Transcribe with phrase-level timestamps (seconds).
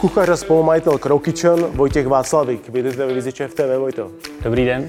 [0.00, 2.68] Šéf kuchař a spolumajitel Crow Kitchen Vojtěch Václavík.
[2.68, 4.10] Vítejte ve vizi Šéf TV, Vojto.
[4.42, 4.88] Dobrý den.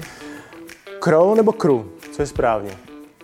[1.00, 1.84] Crow nebo crew?
[2.12, 2.70] Co je správně?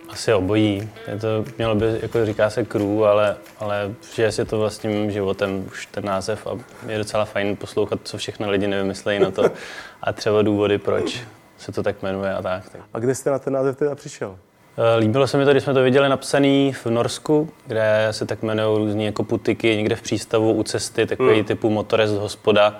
[0.09, 0.89] Asi obojí.
[1.07, 5.65] Je to, mělo by, jako říká se crew, ale, ale žije si to vlastním životem
[5.67, 6.51] už ten název a
[6.87, 9.43] je docela fajn poslouchat, co všechno lidi nevymyslejí na to
[10.01, 11.21] a třeba důvody, proč
[11.57, 12.63] se to tak jmenuje a tak.
[12.93, 14.37] A kde jste na ten název teda přišel?
[14.81, 18.43] Eh, líbilo se mi to, když jsme to viděli napsaný v Norsku, kde se tak
[18.43, 21.45] jmenují různé jako putiky někde v přístavu u cesty, takový mm.
[21.45, 22.77] typu motorest hospoda.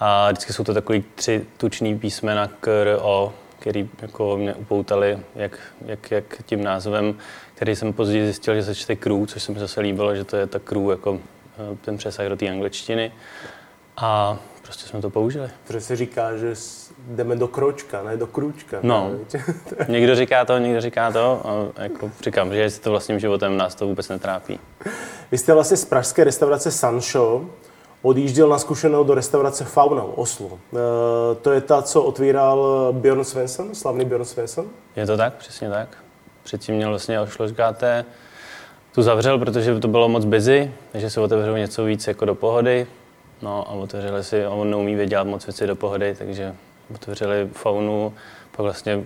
[0.00, 5.58] A vždycky jsou to takový tři tučný písmena K, O, který jako mě upoutali jak,
[5.86, 7.14] jak, jak tím názvem,
[7.54, 10.36] který jsem později zjistil, že se čte crew, což se mi zase líbilo, že to
[10.36, 11.18] je ta crew jako
[11.72, 13.12] eh, ten přesah do té angličtiny.
[13.96, 15.50] A prostě jsme to použili.
[15.66, 16.54] Protože se říká, že
[17.08, 18.78] jdeme do kročka, ne do krůčka.
[18.82, 19.10] No,
[19.88, 21.40] někdo říká to, někdo říká to.
[21.44, 24.60] A jako říkám, že jestli to vlastním životem nás to vůbec netrápí.
[25.32, 27.44] Vy jste vlastně z pražské restaurace Sancho
[28.02, 30.58] odjížděl na zkušenou do restaurace Fauna v Oslu.
[30.72, 34.66] E, to je ta, co otvíral Björn Svensson, slavný Björn Svensson?
[34.96, 35.88] Je to tak, přesně tak.
[36.42, 38.04] Předtím měl vlastně říkáte,
[38.94, 42.86] tu zavřel, protože to bylo moc busy, takže se otevřel něco víc jako do pohody.
[43.42, 46.54] No a otevřeli si, on neumí vědět moc věci do pohody, takže
[46.94, 48.14] otevřeli faunu,
[48.50, 49.04] pak vlastně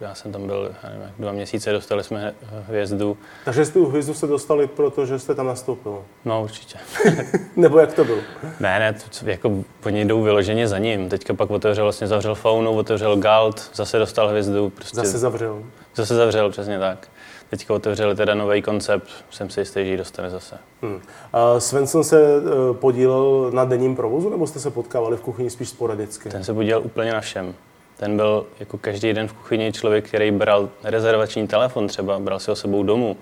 [0.00, 2.34] já jsem tam byl já nevím, dva měsíce, dostali jsme
[2.66, 3.16] hvězdu.
[3.44, 6.04] Takže jste tu hvězdu se dostali, protože jste tam nastoupil?
[6.24, 6.78] No určitě.
[7.56, 8.18] Nebo jak to bylo?
[8.60, 11.08] Ne, ne, to, jako oni jdou vyloženě za ním.
[11.08, 14.70] Teďka pak otevřel, vlastně zavřel faunu, otevřel Galt, zase dostal hvězdu.
[14.70, 15.64] Prostě zase zavřel.
[15.94, 17.08] Zase zavřel, přesně tak.
[17.50, 20.58] Teďka otevřeli teda nový koncept, jsem si jistý, že ji dostane zase.
[20.82, 21.00] Hmm.
[21.32, 25.68] A Svensson se e, podílel na denním provozu, nebo jste se potkávali v kuchyni spíš
[25.68, 26.28] sporadicky?
[26.28, 27.54] Ten se podílel úplně na všem.
[27.96, 32.50] Ten byl jako každý den v kuchyni člověk, který bral rezervační telefon třeba, bral si
[32.50, 33.16] ho sebou domů.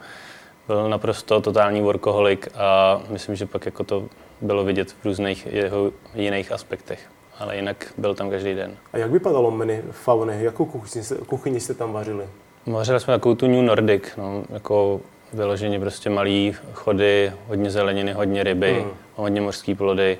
[0.66, 4.04] Byl naprosto totální workoholik a myslím, že pak jako to
[4.40, 7.00] bylo vidět v různých jeho jiných aspektech.
[7.38, 8.76] Ale jinak byl tam každý den.
[8.92, 10.44] A jak vypadalo menu fauny?
[10.44, 12.24] Jakou kuchyni, kuchyni jste tam vařili?
[12.72, 15.00] Vařili jsme takovou tu New Nordic, no, jako
[15.32, 18.90] vyloženě prostě malý chody, hodně zeleniny, hodně ryby, mm.
[19.14, 20.18] hodně mořské plody.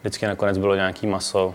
[0.00, 1.54] Vždycky nakonec bylo nějaký maso,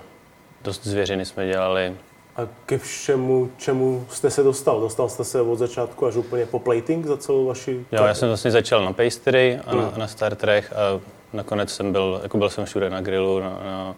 [0.64, 1.96] dost zvěřiny jsme dělali.
[2.36, 4.82] A ke všemu, čemu jste se dostal?
[4.82, 7.86] Dostal jste se od začátku až úplně po plating za celou vaši...
[7.92, 9.92] Jo, já jsem vlastně začal na pastry a na, mm.
[10.00, 11.00] na starterech a
[11.34, 13.96] nakonec jsem byl, jako byl jsem všude na grilu, na, na,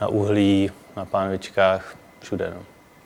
[0.00, 2.52] na uhlí, na pánvičkách, všude.
[2.56, 2.62] No.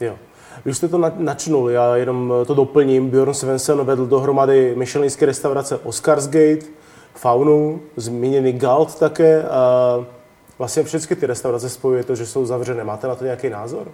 [0.07, 0.19] Jo.
[0.65, 3.11] Když jste to načnul, já jenom to doplním.
[3.11, 6.67] Bjorn Svensson vedl dohromady Michelinské restaurace Oscarsgate,
[7.15, 9.43] Faunu, zmíněný Galt také.
[9.43, 10.05] A
[10.59, 12.85] vlastně všechny ty restaurace spojuje to, že jsou zavřené.
[12.85, 13.89] Máte na to nějaký názor?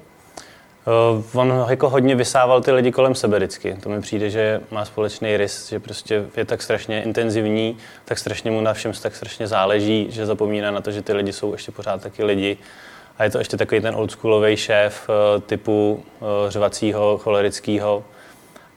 [1.15, 3.77] Uh, on jako hodně vysával ty lidi kolem sebe vždycky.
[3.83, 8.51] To mi přijde, že má společný rys, že prostě je tak strašně intenzivní, tak strašně
[8.51, 11.73] mu na všem tak strašně záleží, že zapomíná na to, že ty lidi jsou ještě
[11.73, 12.59] pořád taky lidi
[13.23, 18.05] a je to ještě takový ten oldschoolový šéf eh, typu eh, řvacího, cholerického.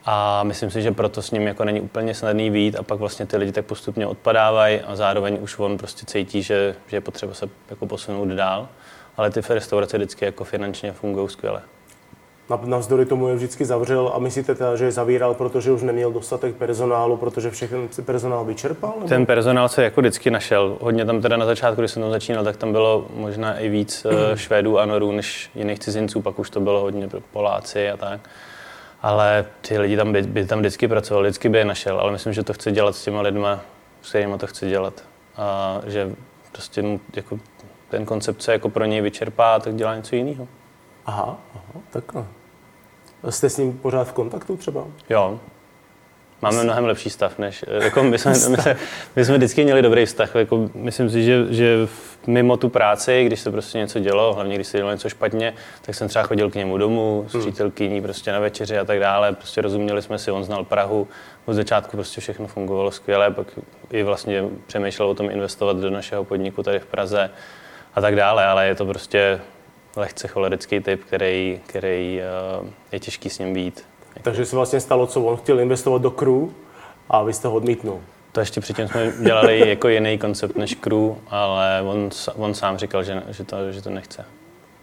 [0.06, 3.26] A myslím si, že proto s ním jako není úplně snadný být a pak vlastně
[3.26, 7.34] ty lidi tak postupně odpadávají a zároveň už on prostě cítí, že, že je potřeba
[7.34, 8.68] se jako posunout dál.
[9.18, 11.62] Ale ty restaurace vždycky jako finančně fungují skvěle.
[12.66, 16.56] Navzdory tomu je vždycky zavřel a myslíte teda, že je zavíral, protože už neměl dostatek
[16.56, 18.94] personálu, protože všechny personál vyčerpal?
[18.96, 19.08] Nebo?
[19.08, 20.78] Ten personál se jako vždycky našel.
[20.82, 24.04] Hodně tam teda na začátku, když jsem tam začínal, tak tam bylo možná i víc
[24.04, 24.38] mm.
[24.38, 28.30] Švédů a Norů než jiných cizinců, pak už to bylo hodně Poláci a tak.
[29.02, 32.34] Ale ty lidi tam by, by tam vždycky pracovali, vždycky by je našel, ale myslím,
[32.34, 33.62] že to chce dělat s těma lidma,
[34.02, 35.04] s kterými to chce dělat.
[35.38, 36.12] A že
[36.52, 36.84] prostě
[37.16, 37.40] jako
[37.90, 40.48] ten koncept se jako pro něj vyčerpá, tak dělá něco jiného.
[41.06, 42.26] Aha, aha, takhle.
[43.30, 44.86] Jste s ním pořád v kontaktu třeba?
[45.10, 45.40] Jo.
[46.42, 47.66] Máme mnohem lepší stav, než...
[47.84, 48.78] Jako my, jsme, my, jsme,
[49.16, 50.36] my jsme vždycky měli dobrý vztah.
[50.36, 51.88] Jako myslím si, že, že
[52.28, 55.96] mimo tu práci, když se prostě něco dělo, hlavně když se dělo něco špatně, tak
[55.96, 57.42] jsem třeba chodil k němu domů s hmm.
[57.42, 59.34] přítelkyní prostě na večeři a tak dále.
[59.34, 61.08] Prostě rozuměli jsme si, on znal Prahu.
[61.46, 63.48] Od začátku prostě všechno fungovalo skvěle, pak
[63.92, 67.30] i vlastně přemýšlel o tom investovat do našeho podniku tady v Praze
[67.96, 69.40] a tak dále, ale je to prostě
[69.96, 72.22] lehce cholerický typ, který, který
[72.62, 73.84] uh, je těžký s ním být.
[74.22, 76.48] Takže se vlastně stalo, co on chtěl investovat do crew
[77.10, 78.02] a vy jste ho odmítnul.
[78.32, 83.04] To ještě předtím jsme dělali jako jiný koncept než crew, ale on, on sám říkal,
[83.04, 84.26] že, že, to, že to nechce.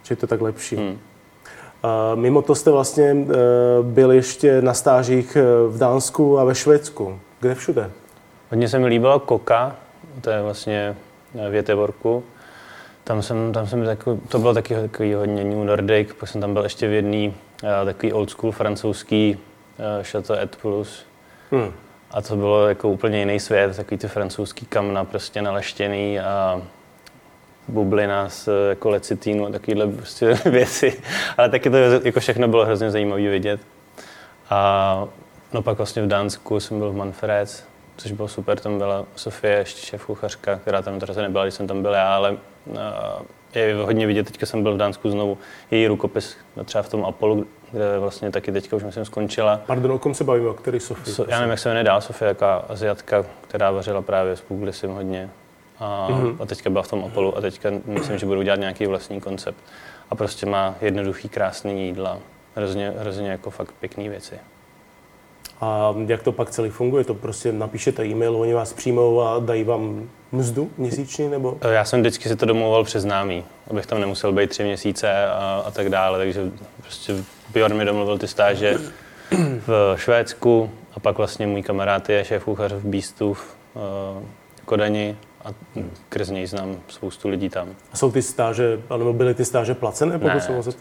[0.03, 0.75] Že je to tak lepší.
[0.75, 0.89] Hmm.
[0.91, 3.31] Uh, mimo to jste vlastně uh,
[3.85, 5.37] byl ještě na stážích
[5.67, 7.19] v Dánsku a ve Švédsku.
[7.39, 7.91] Kde všude?
[8.51, 9.75] Hodně se mi líbilo Koka,
[10.21, 10.95] to je vlastně
[11.49, 12.23] v Jeteborku.
[13.03, 16.53] Tam jsem, tam jsem takový, to bylo taky takový hodně New Nordic, pak jsem tam
[16.53, 17.27] byl ještě v jedný
[17.63, 21.05] uh, takový old school francouzský uh, Chateau Et Plus.
[21.51, 21.73] Hmm.
[22.11, 26.61] A to bylo jako úplně jiný svět, takový ty francouzský kamna prostě naleštěný a
[27.67, 31.01] bublina s jako lecitínu a takovéhle prostě věci.
[31.37, 33.61] Ale taky to jako všechno bylo hrozně zajímavé vidět.
[34.49, 35.07] A
[35.53, 37.63] no pak vlastně v Dánsku jsem byl v Manfreds,
[37.97, 41.67] což bylo super, tam byla Sofie, ještě šéf kuchařka, která tam teda nebyla, když jsem
[41.67, 42.37] tam byl já, ale
[43.55, 45.37] je hodně vidět, teďka jsem byl v Dánsku znovu,
[45.71, 49.61] její rukopis třeba v tom Apollo, kde vlastně taky teďka už myslím skončila.
[49.65, 51.15] Pardon, o kom se bavíme, o který Sofie?
[51.15, 54.91] So, já nevím, jak se jmenuje dál, Sofie, jaká aziatka, která vařila právě s Puglisem
[54.91, 55.29] hodně.
[55.79, 56.35] A, mm-hmm.
[56.39, 59.57] a teďka byla v tom Apollo a teďka myslím, že budou dělat nějaký vlastní koncept.
[60.09, 62.19] A prostě má jednoduchý, krásný jídla,
[62.55, 64.35] hrozně, hrozně jako fakt pěkný věci.
[65.63, 67.03] A jak to pak celý funguje?
[67.03, 71.29] To prostě napíšete e-mail, oni vás přijmou a dají vám mzdu měsíční?
[71.29, 71.57] Nebo?
[71.71, 75.63] Já jsem vždycky si to domluval přes známý, abych tam nemusel být tři měsíce a,
[75.65, 76.19] a tak dále.
[76.19, 76.51] Takže
[76.81, 77.15] prostě
[77.53, 78.77] Bjorn mi domluvil ty stáže
[79.67, 84.23] v Švédsku a pak vlastně můj kamarád je šéf kuchař v Beastu v uh,
[84.65, 85.47] Kodani a
[86.09, 87.69] krz něj znám spoustu lidí tam.
[87.93, 90.71] A jsou ty stáže, nebo byly ty stáže placené, pokud ne, jsem se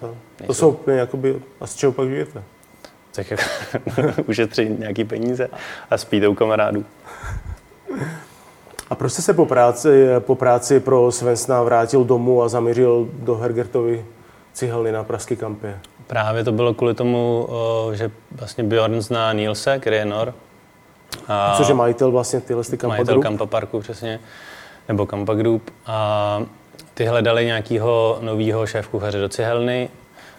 [0.46, 2.42] To jsou jakoby, a z čeho pak žijete?
[3.14, 3.42] Tak jako
[4.28, 5.48] ušetří nějaký peníze
[5.90, 6.84] a spíte u kamarádů.
[8.90, 13.36] A proč jste se po práci, po práci pro Svensna vrátil domů a zamířil do
[13.36, 14.04] Hergertovy
[14.52, 15.78] cihelny na Pražské kampě?
[16.06, 17.48] Právě to bylo kvůli tomu,
[17.92, 20.34] že vlastně Bjorn zná Nielse, který je Nor.
[21.28, 23.22] A Což je majitel vlastně tyhle ty Kampa Majitel Group.
[23.22, 24.20] Kampa Parku, přesně,
[24.88, 25.70] nebo Kampa Group.
[25.86, 26.42] A
[26.94, 29.88] ty hledali nějakého nového šéf kuchaře do cihelny,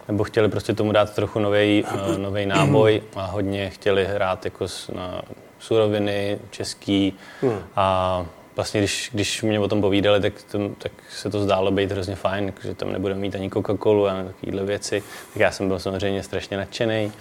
[0.07, 1.83] nebo chtěli prostě tomu dát trochu nový
[2.17, 4.65] uh, náboj a hodně chtěli hrát jako
[4.95, 5.21] na
[5.59, 7.59] suroviny český hmm.
[7.75, 11.91] a vlastně když, když mě o tom povídali, tak, to, tak se to zdálo být
[11.91, 15.03] hrozně fajn, že tam nebudeme mít ani Coca-Colu a takovéhle věci.
[15.33, 17.11] Tak já jsem byl samozřejmě strašně nadšený.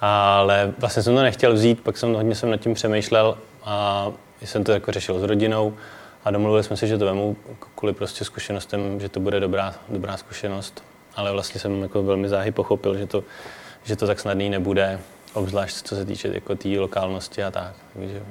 [0.00, 4.06] Ale vlastně jsem to nechtěl vzít, pak jsem hodně jsem nad tím přemýšlel a
[4.44, 5.74] jsem to jako řešil s rodinou
[6.24, 7.36] a domluvili jsme si, že to vemu
[7.74, 10.82] kvůli prostě zkušenostem, že to bude dobrá, dobrá zkušenost.
[11.16, 13.24] Ale vlastně jsem jako velmi záhy pochopil, že to,
[13.84, 15.00] že to tak snadný nebude,
[15.34, 17.74] obzvlášť co se týče jako té lokálnosti a tak.
[17.92, 18.22] Takže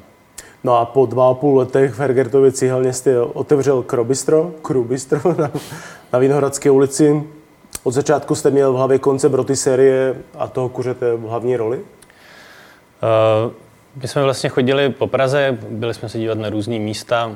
[0.64, 5.52] No a po dva a půl letech v Hergertově cihelně jste otevřel Krobistro, Krubistro na,
[6.14, 7.24] na Vinohradské ulici.
[7.84, 11.78] Od začátku jste měl v hlavě koncept roty série a toho kuřete v hlavní roli?
[11.78, 13.52] Uh,
[14.02, 17.36] my jsme vlastně chodili po Praze, byli jsme se dívat na různé místa.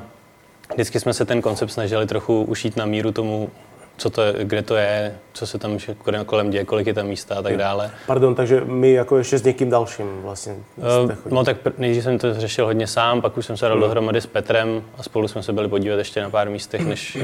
[0.72, 3.50] Vždycky jsme se ten koncept snažili trochu ušít na míru tomu
[3.96, 5.78] co to je, kde to je, co se tam
[6.26, 7.90] kolem děje, kolik je tam místa a tak dále.
[8.06, 12.34] Pardon, takže my jako ještě s někým dalším vlastně uh, No tak nejdřív jsem to
[12.34, 13.82] řešil hodně sám, pak už jsem se dal hmm.
[13.82, 17.22] dohromady s Petrem a spolu jsme se byli podívat ještě na pár místech, než, uh,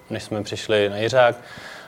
[0.10, 1.36] než jsme přišli na Jiřák.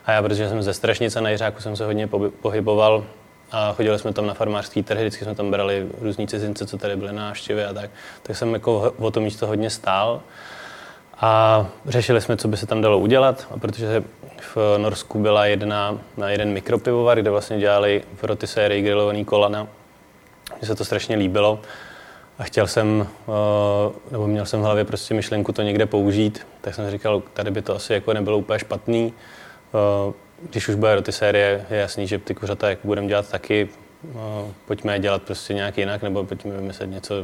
[0.06, 2.08] A já, protože jsem ze Strašnice na Jiřáku, jsem se hodně
[2.40, 3.04] pohyboval
[3.52, 6.96] a chodili jsme tam na farmářský trhy, vždycky jsme tam brali různí cizince, co tady
[6.96, 7.90] byly na návštěvě a tak.
[8.22, 10.22] Tak jsem jako o to místo hodně stál.
[11.20, 14.04] A řešili jsme, co by se tam dalo udělat, a protože
[14.54, 19.66] v Norsku byla jedna, na jeden mikropivovar, kde vlastně dělali v roty sérii grilovaný kolana.
[20.58, 21.60] Mně se to strašně líbilo
[22.38, 26.74] a chtěl jsem, eh, nebo měl jsem v hlavě prostě myšlenku to někde použít, tak
[26.74, 29.12] jsem říkal, tady by to asi jako nebylo úplně špatný.
[29.12, 30.12] Eh,
[30.50, 33.68] když už bude roty série, je jasný, že ty kuřata jako budeme dělat taky,
[34.04, 37.14] eh, pojďme je dělat prostě nějak jinak, nebo pojďme vymyslet něco,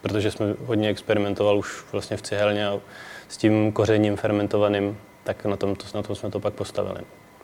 [0.00, 2.78] protože jsme hodně experimentoval už vlastně v cihelně a
[3.32, 7.00] s tím kořením fermentovaným, tak na tom, na tom jsme to pak postavili.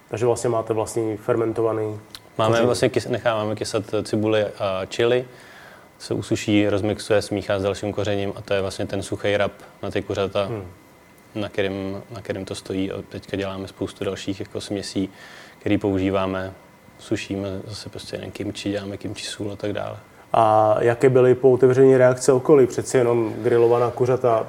[0.08, 2.00] Takže vlastně máte vlastní fermentovaný
[2.38, 2.66] Máme koření.
[2.66, 5.24] vlastně, necháváme kysat cibuli a chili,
[5.98, 9.52] se usuší, rozmixuje, smíchá s dalším kořením a to je vlastně ten suchý rap
[9.82, 10.64] na ty kuřata, hmm.
[11.34, 12.92] na, kterým, na kterým to stojí.
[12.92, 15.08] A teďka děláme spoustu dalších jako směsí,
[15.58, 16.52] které používáme,
[16.98, 19.96] sušíme zase prostě jeden kimči, děláme kimči sůl a tak dále.
[20.32, 22.66] A jaké byly po otevření reakce okolí?
[22.66, 24.46] Přeci jenom grilovaná kuřata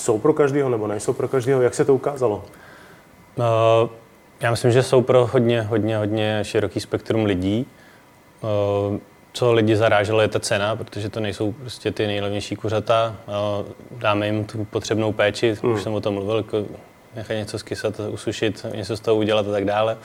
[0.00, 1.62] jsou pro každého nebo nejsou pro každého?
[1.62, 2.44] Jak se to ukázalo?
[3.36, 3.44] Uh,
[4.40, 7.66] já myslím, že jsou pro hodně, hodně, hodně široký spektrum lidí.
[8.90, 8.96] Uh,
[9.32, 13.16] co lidi zaráželo, je ta cena, protože to nejsou prostě ty nejlevnější kuřata.
[13.26, 13.66] Uh,
[13.98, 15.72] dáme jim tu potřebnou péči, hmm.
[15.72, 16.64] už jsem o tom mluvil, jako
[17.16, 19.96] nechat něco skysat, usušit, něco z toho udělat a tak dále.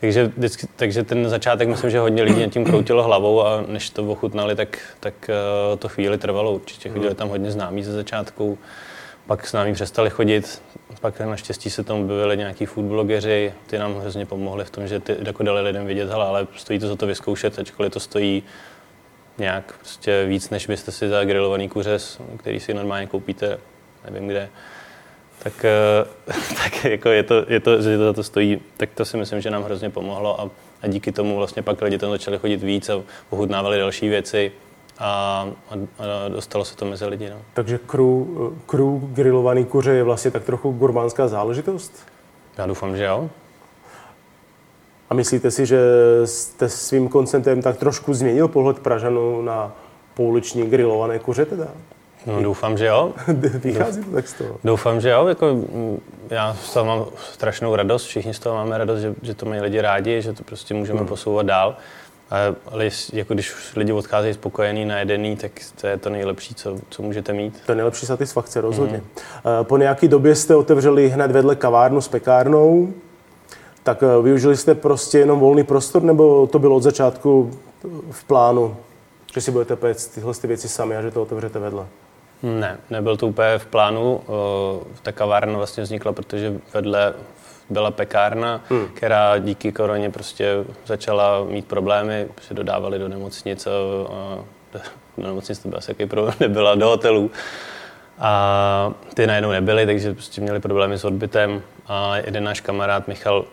[0.00, 3.90] Takže, vždycky, takže ten začátek, myslím, že hodně lidí nad tím kroutilo hlavou a než
[3.90, 6.88] to ochutnali, tak, tak uh, to chvíli trvalo určitě.
[6.88, 8.58] Chodili tam hodně známí ze začátku
[9.30, 10.62] pak s námi přestali chodit,
[11.00, 15.00] pak naštěstí se tam objevili nějaký food blogeři, ty nám hrozně pomohli v tom, že
[15.00, 18.42] ty jako dali lidem vědět, hele, ale stojí to za to vyzkoušet, ačkoliv to stojí
[19.38, 23.58] nějak prostě víc, než byste si za grilovaný kuřes, který si normálně koupíte,
[24.10, 24.48] nevím kde,
[25.42, 26.32] tak, eh,
[26.64, 29.40] tak jako je to, je to, že to za to stojí, tak to si myslím,
[29.40, 30.50] že nám hrozně pomohlo a,
[30.82, 34.52] a díky tomu vlastně pak lidi tam začali chodit víc a ochutnávali další věci
[35.00, 37.30] a, a, a dostalo se to mezi lidi.
[37.30, 37.36] No.
[37.54, 37.78] Takže
[38.66, 41.92] crew grilovaný kuře je vlastně tak trochu gurmánská záležitost?
[42.58, 43.30] Já doufám, že jo.
[45.10, 45.80] A myslíte si, že
[46.24, 49.72] jste svým koncentem tak trošku změnil pohled Pražanů na
[50.14, 51.66] pouliční grilované kuře teda?
[52.26, 53.12] No, doufám, že jo.
[53.64, 54.58] Vychází to tak z toho.
[54.64, 55.26] Doufám, že jo.
[55.26, 59.34] Jako, mm, já z toho mám strašnou radost, všichni z toho máme radost, že, že
[59.34, 61.08] to mají lidi rádi, že to prostě můžeme hmm.
[61.08, 61.76] posouvat dál.
[62.30, 67.32] Ale jako když lidi odcházejí spokojení, najedený, tak to je to nejlepší, co, co můžete
[67.32, 67.60] mít.
[67.66, 68.96] To je nejlepší satisfakce, rozhodně.
[68.96, 69.64] Mm.
[69.64, 72.92] Po nějaké době jste otevřeli hned vedle kavárnu s pekárnou.
[73.82, 77.50] Tak eh, využili jste prostě jenom volný prostor, nebo to bylo od začátku
[78.10, 78.76] v plánu,
[79.34, 81.86] že si budete péct tyhle ty věci sami a že to otevřete vedle?
[82.42, 84.20] Ne, nebyl to úplně v plánu.
[85.02, 87.14] Ta kavárna vlastně vznikla, protože vedle
[87.70, 88.88] byla pekárna, hmm.
[88.94, 90.54] která díky koroně prostě
[90.86, 93.70] začala mít problémy, že dodávali do nemocnic a,
[94.14, 94.38] a
[95.18, 97.30] do nemocnic to byl asi jaký problém, nebyla do hotelů.
[98.18, 103.44] A ty najednou nebyly, takže prostě měli problémy s odbytem a jeden náš kamarád Michal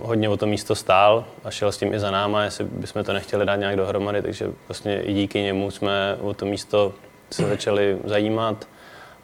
[0.00, 3.12] hodně o to místo stál a šel s tím i za náma, jestli bychom to
[3.12, 6.92] nechtěli dát nějak dohromady, takže vlastně i díky němu jsme o to místo
[7.30, 8.66] se začali zajímat.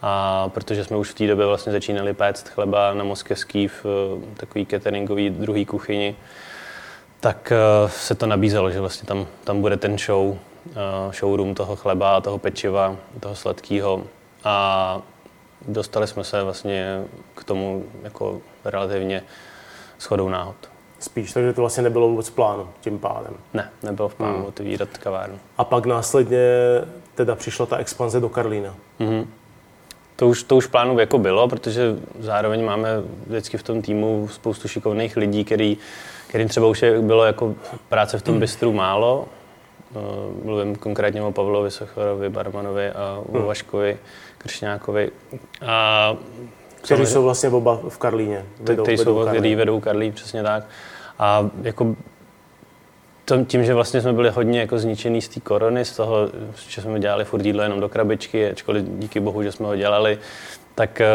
[0.02, 4.36] A protože jsme už v té době vlastně začínali péct chleba na moskevský v eh,
[4.36, 6.16] takový cateringový druhý kuchyni,
[7.20, 10.36] tak eh, se to nabízelo, že vlastně tam, tam bude ten show,
[10.70, 14.02] eh, showroom toho chleba, toho pečiva, toho sladkého.
[14.44, 15.02] A
[15.68, 17.04] dostali jsme se vlastně
[17.34, 19.22] k tomu jako relativně
[20.00, 20.56] shodou náhod.
[20.98, 23.34] Spíš, takže to vlastně nebylo vůbec v plánu tím pádem.
[23.54, 24.44] Ne, nebylo v plánu hmm.
[24.44, 25.38] otevírat kavárnu.
[25.58, 26.38] A pak následně
[27.14, 28.74] teda přišla ta expanze do Karlína.
[29.00, 29.26] Mm-hmm.
[30.20, 32.88] To už, to už plánu jako bylo, protože zároveň máme
[33.26, 35.78] vždycky v tom týmu spoustu šikovných lidí, který,
[36.26, 37.54] kterým třeba už je, bylo jako
[37.88, 38.40] práce v tom hmm.
[38.40, 39.28] bistru málo.
[39.94, 40.02] No,
[40.44, 43.46] mluvím konkrétně o Pavlovi Sochorovi, Barmanovi a o hmm.
[43.46, 43.98] Vaškovi
[44.38, 45.10] Kršňákovi.
[45.66, 46.14] A
[46.82, 48.44] Kteří jsou vlastně oba v Karlíně.
[48.60, 50.64] Vedou, kteří jsou, kteří vedou Karlí, přesně tak.
[51.18, 51.96] A jako
[53.46, 56.28] tím, že vlastně jsme byli hodně jako zničený z té korony, z toho,
[56.68, 60.18] že jsme dělali furt jídlo jenom do krabičky, ačkoliv díky bohu, že jsme ho dělali,
[60.74, 61.06] tak, eh,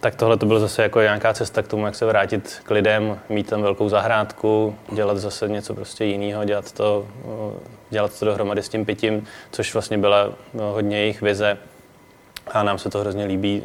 [0.00, 3.18] tak tohle to bylo zase jako nějaká cesta k tomu, jak se vrátit k lidem,
[3.28, 7.58] mít tam velkou zahrádku, dělat zase něco prostě jiného, dělat to, eh,
[7.90, 11.58] dělat to dohromady s tím pitím, což vlastně byla no, hodně jejich vize
[12.50, 13.62] a nám se to hrozně líbí,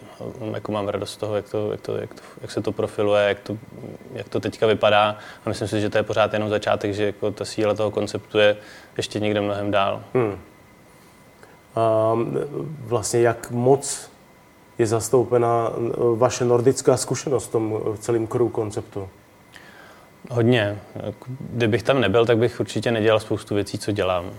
[0.53, 3.27] jako mám radost z toho, jak, to, jak, to, jak, to, jak se to profiluje,
[3.27, 3.57] jak to,
[4.13, 7.31] jak to teďka vypadá a myslím si, že to je pořád jenom začátek, že jako
[7.31, 8.57] ta síla toho konceptu je
[8.97, 10.03] ještě někde mnohem dál.
[10.13, 10.39] Hmm.
[11.75, 12.13] A
[12.79, 14.11] vlastně jak moc
[14.77, 15.71] je zastoupena
[16.15, 19.09] vaše nordická zkušenost v tom celém crew konceptu?
[20.29, 20.79] Hodně.
[21.39, 24.31] Kdybych tam nebyl, tak bych určitě nedělal spoustu věcí, co dělám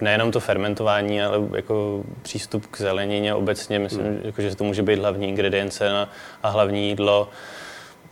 [0.00, 4.20] nejenom to fermentování, ale jako přístup k zelenině obecně, myslím, hmm.
[4.24, 6.08] jako, že to může být hlavní ingredience na,
[6.42, 7.28] a hlavní jídlo,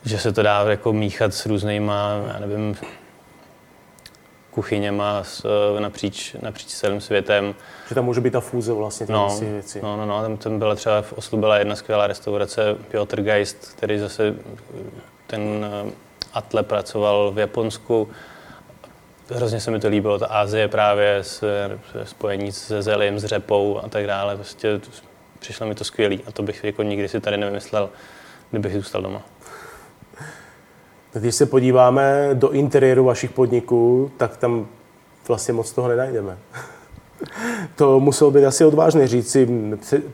[0.04, 2.76] že se to dá jako míchat s různýma, já nevím,
[4.50, 5.46] kuchyněma s,
[5.78, 7.54] napříč, napříč celým světem.
[7.88, 9.80] Že tam může být ta fúze vlastně ty no, věci.
[9.82, 13.72] No, no, no, tam, tam byla třeba v Oslu byla jedna skvělá restaurace Piotr Geist,
[13.76, 14.34] který zase
[15.26, 15.90] ten eh,
[16.32, 18.08] Atle pracoval v Japonsku
[19.30, 21.44] hrozně se mi to líbilo, ta Asie právě, s,
[22.04, 24.80] spojení se zelím, s řepou a tak dále, prostě
[25.38, 27.90] přišlo mi to skvělý a to bych jako nikdy si tady nevymyslel,
[28.50, 29.22] kdybych zůstal doma.
[31.12, 34.68] Když se podíváme do interiéru vašich podniků, tak tam
[35.28, 36.38] vlastně moc toho nenajdeme.
[37.76, 39.48] to muselo být asi odvážné říct si,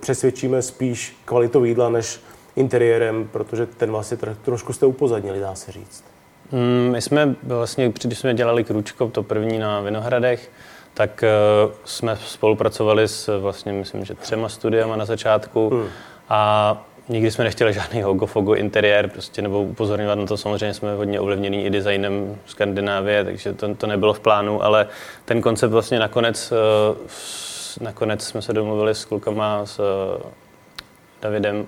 [0.00, 2.20] přesvědčíme spíš kvalitou jídla než
[2.56, 6.15] interiérem, protože ten vlastně trošku jste upozadnili, dá se říct.
[6.52, 10.50] Mm, my jsme vlastně, když jsme dělali Kručko, to první na Vinohradech,
[10.94, 11.24] tak
[11.66, 15.88] uh, jsme spolupracovali s vlastně, myslím, že třema studiama na začátku hmm.
[16.28, 21.20] a nikdy jsme nechtěli žádný hogofogo interiér, prostě, nebo upozorňovat na to, samozřejmě jsme hodně
[21.20, 24.86] ovlivněni i designem Skandinávie, takže to, to nebylo v plánu, ale
[25.24, 26.96] ten koncept vlastně nakonec, uh,
[27.80, 29.80] nakonec jsme se domluvili s klukama, s
[31.22, 31.66] Davidem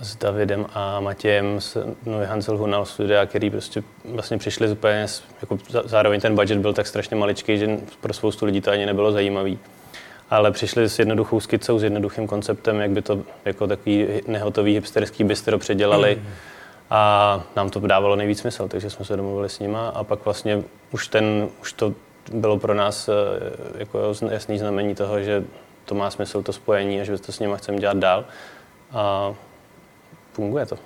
[0.00, 1.76] s Davidem a Matějem z
[2.06, 5.06] Nový Hansel Hunal studia, který prostě vlastně přišli úplně,
[5.40, 9.12] jako zároveň ten budget byl tak strašně maličký, že pro spoustu lidí to ani nebylo
[9.12, 9.58] zajímavý.
[10.30, 15.24] Ale přišli s jednoduchou skicou, s jednoduchým konceptem, jak by to jako takový nehotový hipsterský
[15.24, 16.18] bistro předělali.
[16.20, 16.26] Mm.
[16.90, 20.62] A nám to dávalo nejvíc smysl, takže jsme se domluvili s nima a pak vlastně
[20.92, 21.94] už, ten, už to
[22.32, 23.12] bylo pro nás eh,
[23.78, 25.44] jako jasný znamení toho, že
[25.84, 28.24] to má smysl, to spojení a že to s nimi chceme dělat dál
[28.94, 29.34] a
[30.32, 30.76] funguje to.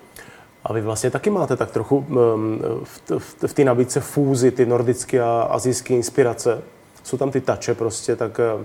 [0.65, 5.21] A vy vlastně taky máte tak trochu v, v, v té nabídce fúzy, ty nordické
[5.21, 6.63] a azijské inspirace.
[7.05, 8.65] Jsou tam ty tače prostě, tak eh,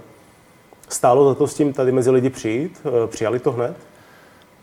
[0.89, 2.81] stálo za to s tím tady mezi lidi přijít?
[2.85, 3.75] Eh, přijali to hned?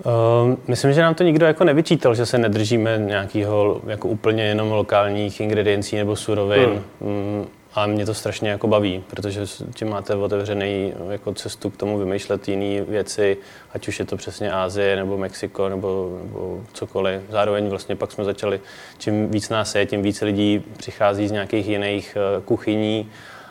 [0.04, 4.72] Uh, myslím, že nám to nikdo jako nevyčítal, že se nedržíme nějakého jako úplně jenom
[4.72, 6.82] lokálních ingrediencí nebo surovin.
[7.00, 7.46] Hmm.
[7.74, 9.40] A mě to strašně jako baví, protože
[9.74, 13.36] tím máte otevřený jako cestu k tomu vymýšlet jiné věci,
[13.74, 17.22] ať už je to přesně Ázie nebo Mexiko nebo, nebo cokoliv.
[17.28, 18.60] Zároveň vlastně pak jsme začali,
[18.98, 23.10] čím víc nás je, tím víc lidí přichází z nějakých jiných uh, kuchyní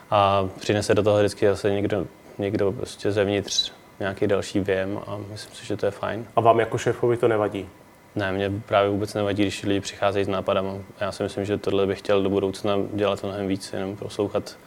[0.09, 2.05] a přinese do toho vždycky zase někdo,
[2.38, 6.25] někdo prostě zevnitř nějaký další věm a myslím si, že to je fajn.
[6.35, 7.69] A vám jako šéfovi to nevadí?
[8.15, 10.73] Ne, mě právě vůbec nevadí, když lidi přicházejí s nápadama.
[10.99, 14.57] Já si myslím, že tohle bych chtěl do budoucna dělat mnohem víc, jenom poslouchat,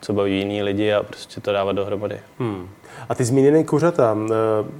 [0.00, 2.20] co baví jiní lidi a prostě to dávat dohromady.
[2.38, 2.70] Hmm.
[3.08, 4.34] A ty zmíněné kuřata, eh,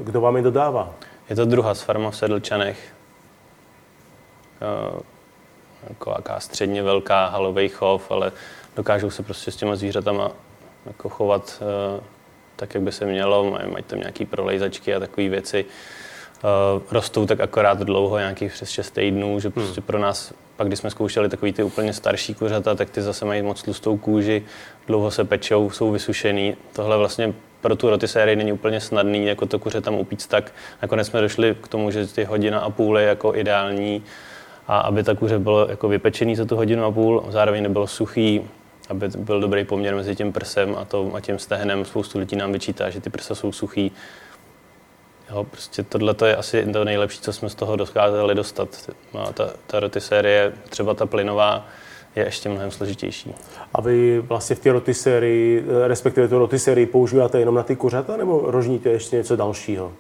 [0.04, 0.94] kdo vám je dodává?
[1.30, 2.94] Je to druhá z farma v Sedlčanech.
[4.62, 5.00] Eh,
[5.88, 8.32] jako jaká středně velká halový chov, ale
[8.76, 10.30] dokážou se prostě s těma zvířatama
[10.86, 12.00] jako chovat eh,
[12.56, 15.64] tak, jak by se mělo, mají, mají tam nějaký prolejzačky a takové věci.
[16.42, 19.86] Uh, rostou tak akorát dlouho, nějakých přes 6 týdnů, že prostě hmm.
[19.86, 23.42] pro nás, pak když jsme zkoušeli takový ty úplně starší kuřata, tak ty zase mají
[23.42, 24.42] moc tlustou kůži,
[24.86, 26.56] dlouho se pečou, jsou vysušený.
[26.72, 30.52] Tohle vlastně pro tu rotisérii není úplně snadný, jako to kuře tam upíct tak.
[30.82, 34.02] Nakonec jsme došli k tomu, že ty hodina a půl je jako ideální,
[34.66, 38.40] a aby ta kuře bylo jako vypečený za tu hodinu a půl, zároveň nebylo suchý,
[38.88, 41.84] aby byl dobrý poměr mezi tím prsem a, to, a tím stehnem.
[41.84, 43.92] Spoustu lidí nám vyčítá, že ty prsa jsou suchý.
[45.32, 48.90] Jo, prostě tohle je asi to nejlepší, co jsme z toho dokázali dostat.
[49.18, 51.66] A ta, ta rotisérie, třeba ta plynová,
[52.16, 53.34] je ještě mnohem složitější.
[53.74, 58.42] A vy vlastně v té rotisérii, respektive tu rotisérii používáte jenom na ty kuřata, nebo
[58.46, 59.92] rožníte ještě něco dalšího?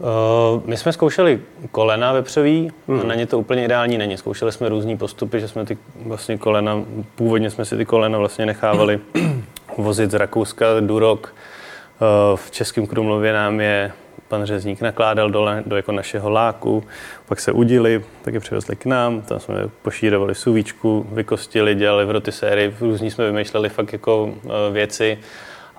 [0.00, 3.08] Uh, my jsme zkoušeli kolena vepřový, hmm.
[3.08, 4.16] na ně to úplně ideální není.
[4.16, 6.84] Zkoušeli jsme různý postupy, že jsme ty vlastně kolena,
[7.14, 9.00] původně jsme si ty kolena vlastně nechávali
[9.78, 11.34] vozit z Rakouska, Durok.
[12.00, 13.92] Uh, v Českém Krumlově nám je
[14.28, 16.84] pan řezník nakládal do, do jako našeho láku,
[17.26, 22.10] pak se udili, tak je přivezli k nám, tam jsme pošírovali suvíčku, vykostili, dělali v
[22.10, 24.32] rotisérii, různí jsme vymýšleli fakt jako uh,
[24.72, 25.18] věci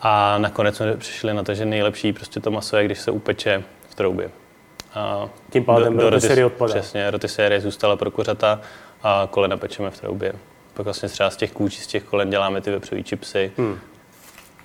[0.01, 3.63] a nakonec jsme přišli na to, že nejlepší prostě to maso je, když se upeče
[3.89, 4.29] v troubě.
[4.93, 6.73] A Tím pádem do, do rotisérie odpadá.
[6.73, 8.61] Přesně, rotisérie zůstala pro kuřata
[9.03, 10.33] a kolena pečeme v troubě.
[10.73, 13.51] Pak vlastně třeba z těch kůčí, z těch kolen děláme ty vepřové chipsy.
[13.57, 13.79] Hmm.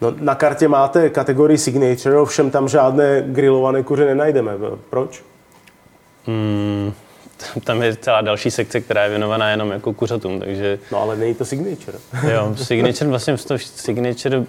[0.01, 4.53] No, na kartě máte kategorii Signature, ovšem tam žádné grilované kuře nenajdeme.
[4.91, 5.25] Proč?
[6.27, 6.93] Hmm,
[7.65, 10.79] tam je celá další sekce, která je věnovaná jenom jako kuřatům, takže...
[10.93, 11.99] No ale není to signature.
[12.33, 14.45] jo, signature, vlastně v toho signature uh,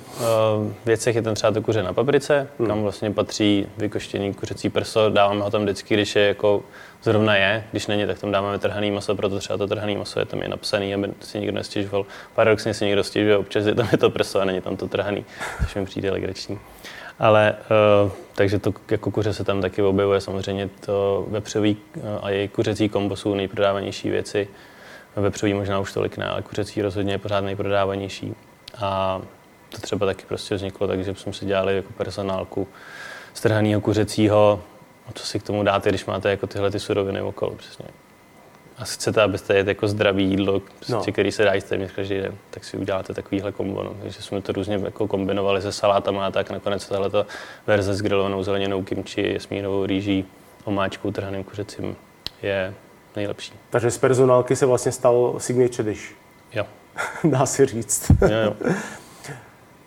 [0.85, 2.67] věcech je tam třeba to kuře na paprice, hmm.
[2.67, 6.63] kam vlastně patří vykoštěný kuřecí prso, dáváme ho tam vždycky, když je jako
[7.03, 10.25] zrovna je, když není, tak tam dáváme trhaný maso, proto třeba to trhaný maso je
[10.25, 12.05] tam je napsaný, aby si nikdo nestěžoval.
[12.35, 15.25] Paradoxně si někdo stěžuje, občas je tam je to prso a není tam to trhaný,
[15.59, 16.59] což mi přijde legrační.
[17.19, 17.55] Ale
[18.05, 20.21] uh, takže to jako kuře se tam taky objevuje.
[20.21, 24.47] Samozřejmě to vepřový uh, a její kuřecí kombo jsou nejprodávanější věci.
[25.15, 28.35] Vepřový možná už tolik ne, ale kuřecí rozhodně je pořád nejprodávanější.
[28.77, 29.21] A
[29.69, 32.67] to třeba taky prostě vzniklo tak, že jsme si dělali jako personálku
[33.33, 34.61] strhaného kuřecího.
[35.13, 37.85] Co si k tomu dáte, když máte jako tyhle ty suroviny okolo, přesně
[38.77, 41.13] a chcete, abyste jedli jako zdravý jídlo, prostě, no.
[41.13, 43.83] který se dá jíst téměř každý den, tak si uděláte takovýhle kombo.
[43.83, 43.95] No.
[44.01, 47.09] Takže jsme to různě jako kombinovali se salátama a tak nakonec tahle
[47.67, 50.25] verze s grilovanou zeleninou kimči, jasmínovou rýží,
[50.63, 51.95] omáčkou, trhaným kuřecím
[52.41, 52.73] je
[53.15, 53.53] nejlepší.
[53.69, 56.15] Takže z personálky se vlastně stal signature dish.
[56.53, 56.65] Jo.
[57.23, 58.11] dá se říct.
[58.21, 58.73] jo, jo.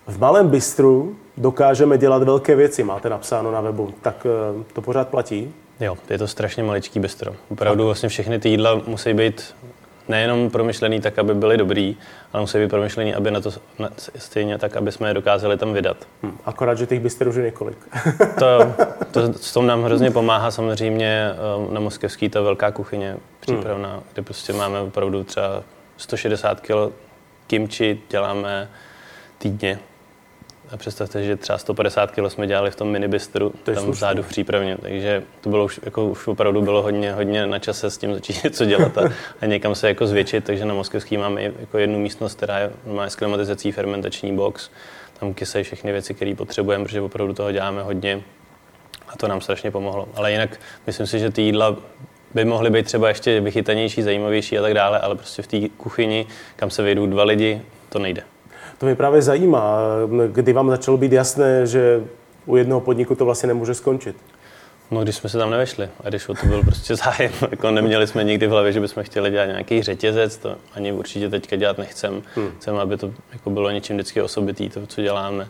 [0.07, 5.07] V malém bistru dokážeme dělat velké věci, máte napsáno na webu, tak eh, to pořád
[5.07, 5.53] platí?
[5.81, 7.35] Jo, je to strašně maličký bistro.
[7.49, 9.55] Opravdu vlastně všechny ty jídla musí být
[10.07, 11.97] nejenom promyšlený tak, aby byly dobrý,
[12.33, 15.73] ale musí být promyšlený, aby na to na, stejně tak, aby jsme je dokázali tam
[15.73, 15.97] vydat.
[16.23, 16.37] Hmm.
[16.45, 17.77] Akorát, že těch bister už je několik.
[18.39, 18.73] to,
[19.11, 24.03] to, s tom nám hrozně pomáhá samozřejmě um, na Moskevský ta velká kuchyně přípravná, hmm.
[24.13, 25.63] kde prostě máme opravdu třeba
[25.97, 26.93] 160 kg
[27.47, 28.69] kimči, děláme
[29.37, 29.79] týdně
[30.71, 33.91] a představte, že třeba 150 kg jsme dělali v tom minibistru, tam slušný.
[33.91, 37.91] vzadu v přípravně, takže to bylo už, jako už opravdu bylo hodně, hodně na čase
[37.91, 39.09] s tím začít něco dělat a,
[39.41, 43.09] a někam se jako zvětšit, takže na Moskevský máme jako jednu místnost, která je, má
[43.09, 44.69] s klimatizací fermentační box,
[45.19, 48.21] tam kysejí všechny věci, které potřebujeme, protože opravdu toho děláme hodně
[49.07, 50.09] a to nám strašně pomohlo.
[50.15, 51.75] Ale jinak myslím si, že ty jídla
[52.33, 56.25] by mohly být třeba ještě vychytanější, zajímavější a tak dále, ale prostě v té kuchyni,
[56.55, 58.23] kam se vejdou dva lidi, to nejde.
[58.81, 59.79] To mě právě zajímá,
[60.31, 62.03] kdy vám začalo být jasné, že
[62.45, 64.15] u jednoho podniku to vlastně nemůže skončit.
[64.91, 68.07] No, když jsme se tam nevešli a když o to byl prostě zájem, jako neměli
[68.07, 71.77] jsme nikdy v hlavě, že bychom chtěli dělat nějaký řetězec, to ani určitě teďka dělat
[71.77, 72.21] nechcem.
[72.35, 72.51] Hmm.
[72.57, 75.47] Chceme, aby to jako bylo něčím vždycky osobitý, to, co děláme.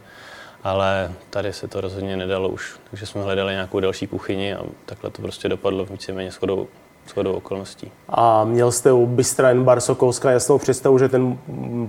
[0.63, 5.09] ale tady se to rozhodně nedalo už, takže jsme hledali nějakou další kuchyni a takhle
[5.09, 6.67] to prostě dopadlo víceméně shodou,
[7.09, 7.91] shodou okolností.
[8.09, 11.37] A měl jste u Bystra Bar Sokolská jasnou představu, že ten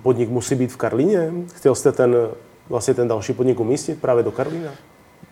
[0.02, 1.32] podnik musí být v Karlíně?
[1.54, 2.16] Chtěl jste ten,
[2.68, 4.70] vlastně ten další podnik umístit právě do Karlína?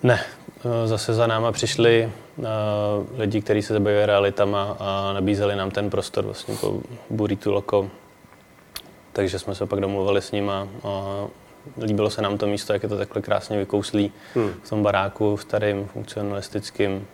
[0.03, 0.21] Ne,
[0.85, 2.45] zase za náma přišli uh,
[3.19, 7.91] lidi, kteří se zabývají realitama a nabízeli nám ten prostor vlastně po Buritu Loko.
[9.13, 11.25] Takže jsme se pak domluvili s nima a
[11.83, 14.51] líbilo se nám to místo, jak je to takhle krásně vykouslí hmm.
[14.63, 17.07] v tom baráku starým, funkcionalistickým,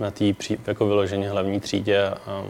[0.00, 0.24] na té
[0.66, 2.44] jako vyloženě hlavní třídě a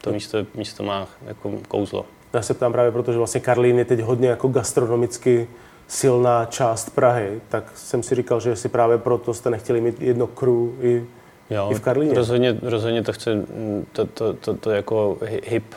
[0.00, 2.06] to místo, místo má jako kouzlo.
[2.32, 5.48] Já se ptám právě, protože vlastně Karlín je teď hodně jako gastronomicky
[5.88, 10.26] silná část Prahy, tak jsem si říkal, že si právě proto jste nechtěli mít jedno
[10.26, 11.06] crew i,
[11.50, 12.14] jo, i v Karlíně.
[12.14, 13.46] Rozhodně, rozhodně to chce,
[13.92, 15.74] to, to, to, to jako hip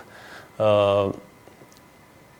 [1.07, 1.13] uh,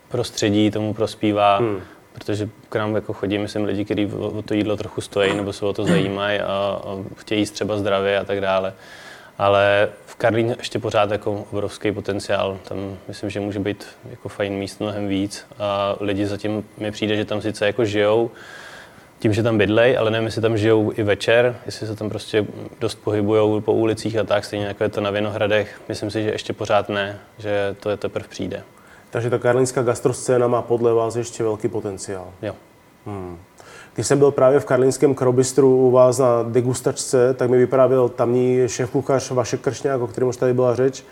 [0.09, 1.57] prostředí tomu prospívá.
[1.57, 1.81] Hmm
[2.13, 5.65] protože k nám jako chodí, myslím, lidi, kteří o to jídlo trochu stojí nebo se
[5.65, 8.73] o to zajímají a, a chtějí jíst třeba zdravě a tak dále.
[9.37, 12.57] Ale v Karlíně ještě pořád jako obrovský potenciál.
[12.67, 17.15] Tam myslím, že může být jako fajn míst mnohem víc a lidi zatím mi přijde,
[17.15, 18.31] že tam sice jako žijou,
[19.19, 22.45] tím, že tam bydlej, ale nevím, jestli tam žijou i večer, jestli se tam prostě
[22.79, 25.81] dost pohybují po ulicích a tak, stejně jako je to na Vinohradech.
[25.89, 28.63] Myslím si, že ještě pořád ne, že to je teprve přijde.
[29.09, 32.27] Takže ta karlínská gastroscéna má podle vás ještě velký potenciál.
[32.41, 32.55] Jo.
[33.05, 33.37] Hmm.
[33.95, 38.67] Když jsem byl právě v karlínském krobistru u vás na degustačce, tak mi vyprávěl tamní
[38.67, 41.03] šéf-kuchař Vašek Kršňák, o kterém už tady byla řeč,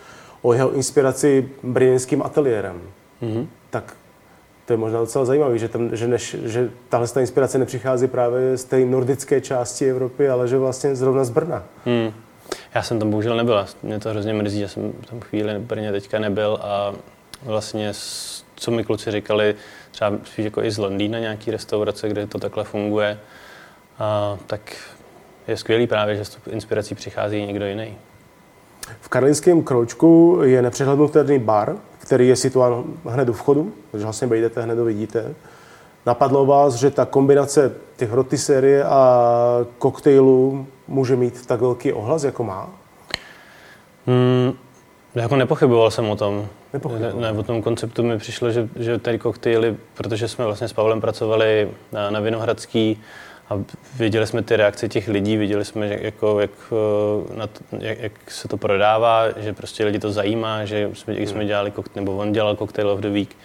[0.42, 2.82] o jeho inspiraci brněnským ateliérem.
[3.22, 3.48] Mm-hmm.
[3.70, 3.94] Tak
[4.66, 8.58] to je možná docela zajímavé, že, tam, že, než, že tahle ta inspirace nepřichází právě
[8.58, 11.64] z té nordické části Evropy, ale že vlastně zrovna z Brna.
[11.86, 12.12] Hmm.
[12.76, 13.66] Já jsem tam bohužel nebyl.
[13.84, 16.94] Mě to hrozně mrzí, že jsem tam chvíli v Brně teďka nebyl a
[17.42, 17.92] vlastně,
[18.56, 19.56] co mi kluci říkali,
[19.92, 23.20] třeba spíš jako i z Londýna nějaký restaurace, kde to takhle funguje,
[24.00, 24.76] a, tak
[25.48, 27.98] je skvělý právě, že s tou inspirací přichází někdo jiný.
[29.02, 34.62] V karlínském kroučku je nepřehlednutelný bar, který je situován hned u vchodu, takže vlastně vejdete,
[34.62, 35.36] hned vidíte.
[36.06, 42.44] Napadlo vás, že ta kombinace těch rotisserie a koktejlů může mít tak velký ohlas, jako
[42.44, 42.70] má?
[44.08, 44.54] Hmm,
[45.22, 46.48] jako nepochyboval jsem o tom.
[47.00, 50.74] Ne, ne, o tom konceptu mi přišlo, že, že tady koktejly, protože jsme vlastně s
[50.74, 53.02] Pavlem pracovali na, na Vinohradský
[53.50, 53.64] a
[53.98, 58.00] viděli jsme ty reakce těch lidí, viděli jsme, že jako, jak, eh, na to, jak,
[58.00, 61.28] jak, se to prodává, že prostě lidi to zajímá, že jsme, hmm.
[61.28, 63.36] jsme dělali, nebo on dělal Cocktail of the Week.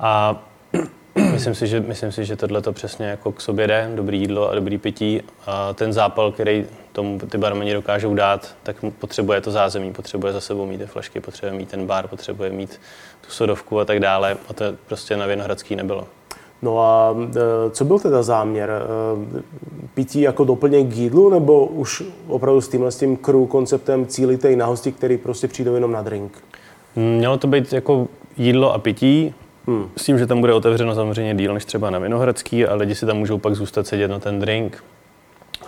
[0.00, 0.42] A
[1.36, 4.50] myslím si, že, myslím si, že tohle to přesně jako k sobě jde, dobrý jídlo
[4.50, 5.22] a dobrý pití.
[5.46, 10.40] A ten zápal, který tomu ty barmani dokážou dát, tak potřebuje to zázemí, potřebuje za
[10.40, 12.80] sebou mít ty flašky, potřebuje mít ten bar, potřebuje mít
[13.20, 14.36] tu sodovku a tak dále.
[14.48, 16.08] A to prostě na Vinohradský nebylo.
[16.62, 17.16] No a
[17.66, 18.70] e, co byl teda záměr?
[18.70, 19.42] E,
[19.94, 24.56] pití jako doplněk k jídlu, nebo už opravdu s tímhle s tím crew konceptem cílitej
[24.56, 26.32] na hosti, který prostě přijdou jenom na drink?
[26.96, 29.34] Mělo to být jako jídlo a pití,
[29.66, 29.90] Hmm.
[29.96, 33.06] S tím, že tam bude otevřeno samozřejmě díl než třeba na Vinohradský a lidi si
[33.06, 34.84] tam můžou pak zůstat sedět na ten drink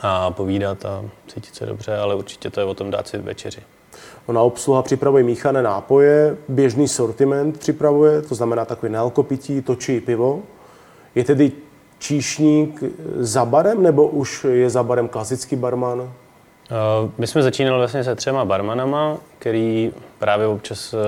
[0.03, 3.61] a povídat a cítit se dobře, ale určitě to je o tom dát si večeři.
[4.27, 10.43] Ona obsluha připravuje míchané nápoje, běžný sortiment připravuje, to znamená takový nealkopití, točí pivo.
[11.15, 11.53] Je tedy
[11.99, 12.83] číšník
[13.17, 16.13] za barem, nebo už je za barem klasický barman?
[16.71, 20.99] Eh, my jsme začínali vlastně se třema barmanama, který právě občas, eh,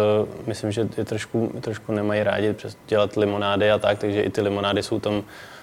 [0.46, 4.40] myslím, že je trošku, trošku nemají rádi přes dělat limonády a tak, takže i ty
[4.40, 5.22] limonády jsou tam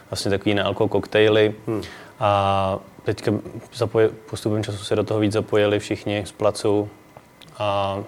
[0.10, 1.56] vlastně takový nealko koktejly.
[1.68, 1.82] Hmm.
[2.20, 3.32] A teďka
[3.74, 6.90] zapoje, postupem času se do toho víc zapojili všichni z placu
[7.58, 8.00] a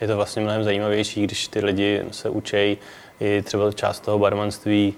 [0.00, 2.78] je to vlastně mnohem zajímavější, když ty lidi se učejí
[3.20, 4.94] i třeba část toho barmanství.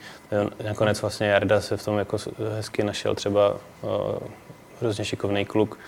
[0.64, 2.16] Nakonec vlastně Jarda se v tom jako
[2.56, 3.56] hezky našel třeba
[4.80, 5.78] hrozně šikovný kluk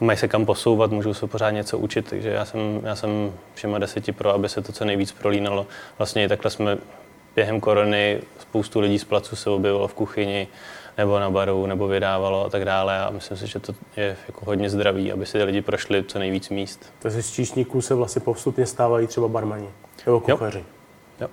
[0.00, 3.78] mají se kam posouvat, můžou se pořád něco učit, takže já jsem, já jsem všema
[3.78, 5.66] deseti pro, aby se to co nejvíc prolínalo.
[5.98, 6.78] Vlastně i takhle jsme
[7.36, 10.48] během korony spoustu lidí z placu se objevilo v kuchyni,
[10.98, 12.98] nebo na baru, nebo vydávalo a tak dále.
[12.98, 16.48] A myslím si, že to je jako hodně zdravý, aby si lidi prošli co nejvíc
[16.48, 16.92] míst.
[16.98, 19.68] Takže z číšníků se vlastně postupně stávají třeba barmani
[20.06, 20.64] nebo kuchaři.
[21.20, 21.28] Jo.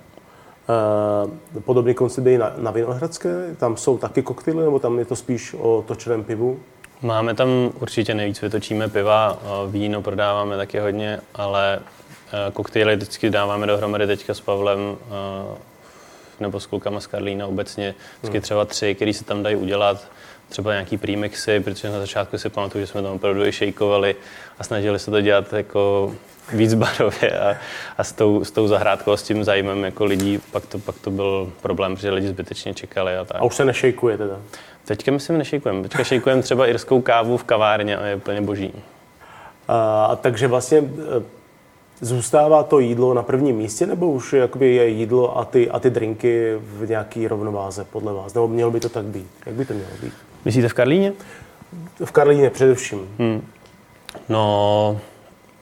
[1.54, 5.16] Uh, podobný koncept je na, na Vinohradské, tam jsou taky koktejly, nebo tam je to
[5.16, 6.60] spíš o točeném pivu?
[7.02, 7.48] Máme tam
[7.80, 9.38] určitě nejvíc, vytočíme piva,
[9.70, 15.58] víno prodáváme taky hodně, ale e, koktejly vždycky dáváme dohromady teďka s Pavlem e,
[16.40, 18.42] nebo s klukama z Karlína obecně, vždycky hmm.
[18.42, 20.08] třeba tři, který se tam dají udělat,
[20.48, 24.16] třeba nějaký premixy, protože na začátku si pamatuju, že jsme tam opravdu i šejkovali
[24.58, 26.14] a snažili se to dělat jako
[26.52, 27.56] víc barově a,
[27.98, 30.94] a s, tou, s tou zahrádkou a s tím zájmem jako lidí, pak to, pak
[30.98, 33.36] to byl problém, protože lidi zbytečně čekali a tak.
[33.40, 34.36] A už se nešejkuje teda?
[34.84, 35.82] Teďka myslím nešejkujeme.
[35.82, 38.72] Teďka šejkujeme třeba irskou kávu v kavárně a je úplně boží.
[39.68, 40.84] A, takže vlastně e,
[42.00, 45.90] zůstává to jídlo na prvním místě, nebo už jakoby je jídlo a ty, a ty
[45.90, 48.34] drinky v nějaký rovnováze podle vás?
[48.34, 49.26] Nebo mělo by to tak být?
[49.46, 50.12] Jak by to mělo být?
[50.44, 51.12] Myslíte v Karlíně?
[52.04, 53.08] V Karlíně především.
[53.18, 53.46] Hmm.
[54.28, 55.00] No,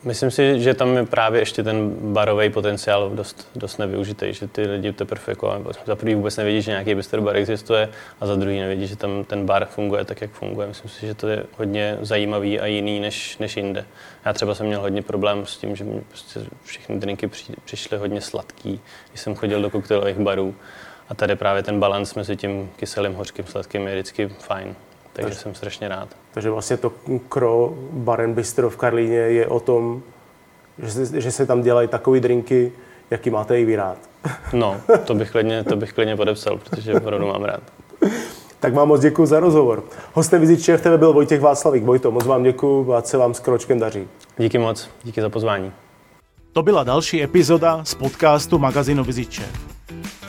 [0.05, 4.67] Myslím si, že tam je právě ještě ten barový potenciál dost, dost nevyužitý, že ty
[4.67, 7.89] lidi teprve jako, za prvý vůbec nevědí, že nějaký bistro bar existuje
[8.21, 10.69] a za druhý nevědí, že tam ten bar funguje tak, jak funguje.
[10.69, 13.85] Myslím si, že to je hodně zajímavý a jiný než, než jinde.
[14.25, 17.99] Já třeba jsem měl hodně problém s tím, že mi prostě všechny drinky při, přišly
[17.99, 20.55] hodně sladký, když jsem chodil do koktejlových barů.
[21.09, 24.75] A tady právě ten balans mezi tím kyselým, hořkým, sladkým je vždycky fajn
[25.15, 26.09] takže takže jsem strašně rád.
[26.33, 26.93] Takže vlastně to
[27.29, 30.03] Kro Baren Bistro v Karlíně je o tom,
[30.79, 32.73] že se, že se tam dělají takové drinky,
[33.11, 33.99] jaký máte i vy rád.
[34.53, 37.63] No, to bych klidně, to bych klidně podepsal, protože opravdu mám rád.
[38.61, 39.85] Tak vám moc děkuji za rozhovor.
[40.13, 41.85] Hostem Vizit v tebe byl Vojtěch Václavík.
[41.85, 44.09] Vojto, moc vám děkuji a se vám s Kročkem daří.
[44.39, 45.73] Díky moc, díky za pozvání.
[46.53, 49.41] To byla další epizoda z podcastu magazínu Vizit